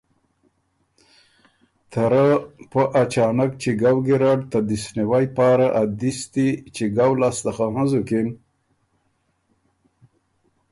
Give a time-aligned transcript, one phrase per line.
[1.91, 2.25] ته رۀ
[2.69, 8.27] پۀ اچانک چِګؤ ګیرډ ته دِست نیوئ پاره ا دِستی چِګؤ لاسته خه هںزُکِن